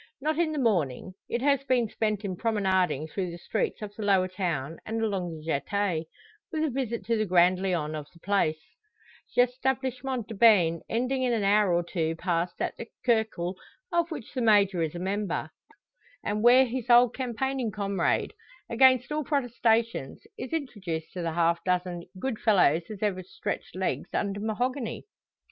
Not 0.19 0.39
in 0.39 0.51
the 0.51 0.57
morning. 0.57 1.13
It 1.29 1.43
has 1.43 1.63
been 1.63 1.87
spent 1.87 2.25
in 2.25 2.35
promenading 2.35 3.09
through 3.09 3.29
the 3.29 3.37
streets 3.37 3.83
of 3.83 3.93
the 3.95 4.01
lower 4.01 4.27
town 4.27 4.79
and 4.83 4.99
along 4.99 5.37
the 5.37 5.43
jetee, 5.43 6.07
with 6.51 6.63
a 6.63 6.71
visit 6.71 7.05
to 7.05 7.15
the 7.17 7.27
grand 7.27 7.61
lion 7.61 7.93
of 7.93 8.07
the 8.11 8.19
place, 8.19 8.57
l'Establissement 9.37 10.25
de 10.27 10.33
Bains, 10.33 10.81
ending 10.89 11.21
in 11.21 11.33
an 11.33 11.43
hour 11.43 11.71
or 11.71 11.83
two 11.83 12.15
passed 12.15 12.59
at 12.59 12.75
the 12.77 12.87
"cercle" 13.05 13.55
of 13.91 14.09
which 14.09 14.33
the 14.33 14.41
Major 14.41 14.81
is 14.81 14.95
a 14.95 14.99
member, 14.99 15.51
and 16.23 16.41
where 16.41 16.65
his 16.65 16.89
old 16.89 17.13
campaigning 17.13 17.69
comrade, 17.69 18.33
against 18.71 19.11
all 19.11 19.23
protestations, 19.23 20.23
is 20.35 20.51
introduced 20.51 21.13
to 21.13 21.21
the 21.21 21.33
half 21.33 21.63
dozen 21.63 22.05
"good 22.19 22.39
fellows 22.39 22.81
as 22.89 23.03
ever 23.03 23.21
stretched 23.21 23.75
legs 23.75 24.09
under 24.15 24.39
mahogany." 24.39 25.05